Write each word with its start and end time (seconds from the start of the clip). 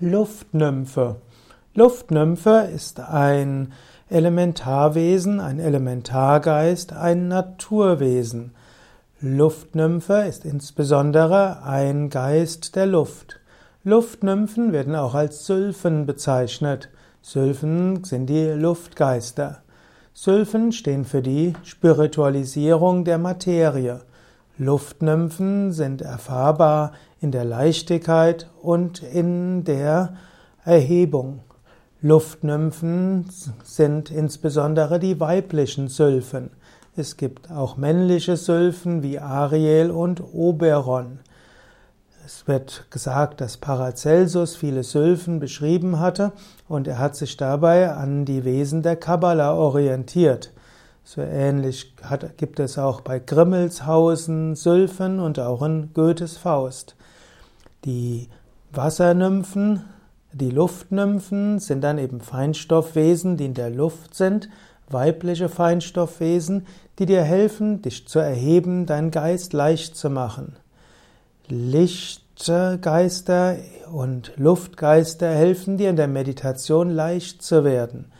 Luftnymphe. 0.00 1.16
Luftnymphe 1.74 2.68
ist 2.72 3.00
ein 3.00 3.72
Elementarwesen, 4.08 5.40
ein 5.40 5.58
Elementargeist, 5.58 6.92
ein 6.92 7.26
Naturwesen. 7.26 8.54
Luftnymphe 9.20 10.24
ist 10.28 10.44
insbesondere 10.44 11.64
ein 11.64 12.10
Geist 12.10 12.76
der 12.76 12.86
Luft. 12.86 13.40
Luftnymphen 13.82 14.72
werden 14.72 14.94
auch 14.94 15.16
als 15.16 15.46
Sylphen 15.46 16.06
bezeichnet. 16.06 16.90
Sylphen 17.20 18.04
sind 18.04 18.26
die 18.26 18.50
Luftgeister. 18.50 19.62
Sylphen 20.14 20.70
stehen 20.70 21.04
für 21.04 21.22
die 21.22 21.54
Spiritualisierung 21.64 23.04
der 23.04 23.18
Materie. 23.18 24.02
Luftnymphen 24.60 25.70
sind 25.70 26.02
erfahrbar 26.02 26.90
in 27.20 27.30
der 27.30 27.44
Leichtigkeit 27.44 28.50
und 28.60 29.04
in 29.04 29.62
der 29.62 30.14
Erhebung. 30.64 31.40
Luftnymphen 32.00 33.26
sind 33.62 34.10
insbesondere 34.10 34.98
die 34.98 35.20
weiblichen 35.20 35.86
Sylphen. 35.86 36.50
Es 36.96 37.16
gibt 37.16 37.52
auch 37.52 37.76
männliche 37.76 38.36
Sylphen 38.36 39.04
wie 39.04 39.20
Ariel 39.20 39.92
und 39.92 40.20
Oberon. 40.34 41.20
Es 42.26 42.48
wird 42.48 42.86
gesagt, 42.90 43.40
dass 43.40 43.58
Paracelsus 43.58 44.56
viele 44.56 44.82
Sylphen 44.82 45.38
beschrieben 45.38 46.00
hatte 46.00 46.32
und 46.68 46.88
er 46.88 46.98
hat 46.98 47.14
sich 47.14 47.36
dabei 47.36 47.92
an 47.92 48.24
die 48.24 48.44
Wesen 48.44 48.82
der 48.82 48.96
Kabbala 48.96 49.54
orientiert. 49.54 50.52
So 51.10 51.22
ähnlich 51.22 51.94
hat, 52.02 52.36
gibt 52.36 52.60
es 52.60 52.76
auch 52.76 53.00
bei 53.00 53.18
Grimmelshausen 53.18 54.54
Sylphen 54.54 55.20
und 55.20 55.38
auch 55.38 55.62
in 55.62 55.94
Goethes 55.94 56.36
Faust. 56.36 56.96
Die 57.86 58.28
Wassernymphen, 58.72 59.86
die 60.34 60.50
Luftnymphen 60.50 61.60
sind 61.60 61.80
dann 61.82 61.96
eben 61.96 62.20
Feinstoffwesen, 62.20 63.38
die 63.38 63.46
in 63.46 63.54
der 63.54 63.70
Luft 63.70 64.14
sind, 64.14 64.50
weibliche 64.90 65.48
Feinstoffwesen, 65.48 66.66
die 66.98 67.06
dir 67.06 67.22
helfen, 67.22 67.80
dich 67.80 68.06
zu 68.06 68.18
erheben, 68.18 68.84
deinen 68.84 69.10
Geist 69.10 69.54
leicht 69.54 69.96
zu 69.96 70.10
machen. 70.10 70.56
Lichtgeister 71.46 72.16
und 73.90 74.34
Luftgeister 74.36 75.30
helfen 75.30 75.78
dir 75.78 75.88
in 75.88 75.96
der 75.96 76.06
Meditation 76.06 76.90
leicht 76.90 77.40
zu 77.40 77.64
werden. 77.64 78.12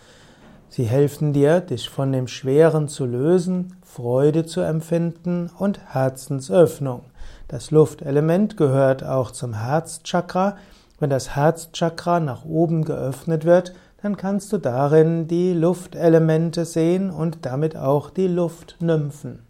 Sie 0.70 0.84
helfen 0.84 1.33
dir, 1.33 1.61
dich 1.61 1.88
von 1.88 2.12
dem 2.12 2.28
Schweren 2.28 2.88
zu 2.88 3.06
lösen, 3.06 3.77
Freude 3.83 4.44
zu 4.44 4.61
empfinden 4.61 5.50
und 5.58 5.80
Herzensöffnung. 5.92 7.05
Das 7.48 7.70
Luftelement 7.70 8.56
gehört 8.56 9.02
auch 9.02 9.30
zum 9.30 9.55
Herzchakra. 9.55 10.56
Wenn 11.00 11.11
das 11.11 11.34
Herzchakra 11.34 12.20
nach 12.20 12.44
oben 12.44 12.84
geöffnet 12.84 13.44
wird, 13.44 13.72
dann 14.02 14.16
kannst 14.16 14.52
du 14.52 14.58
darin 14.58 15.27
die 15.27 15.55
Luftelemente 15.55 16.64
sehen 16.64 17.11
und 17.11 17.46
damit 17.46 17.77
auch 17.77 18.11
die 18.11 18.28
Luftnymphen. 18.28 19.47